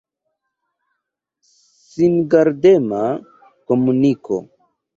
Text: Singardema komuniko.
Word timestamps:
Singardema 1.89 3.03
komuniko. 3.67 4.35